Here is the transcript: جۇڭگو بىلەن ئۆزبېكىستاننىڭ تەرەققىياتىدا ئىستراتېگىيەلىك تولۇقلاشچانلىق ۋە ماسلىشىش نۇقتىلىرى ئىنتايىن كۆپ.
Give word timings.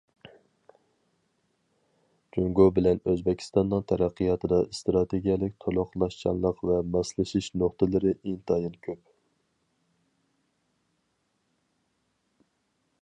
جۇڭگو 2.37 2.63
بىلەن 2.77 3.01
ئۆزبېكىستاننىڭ 3.11 3.83
تەرەققىياتىدا 3.91 4.57
ئىستراتېگىيەلىك 4.69 5.53
تولۇقلاشچانلىق 5.65 6.63
ۋە 6.71 6.79
ماسلىشىش 6.95 7.49
نۇقتىلىرى 7.63 8.13
ئىنتايىن 8.15 8.79
كۆپ. 8.87 9.03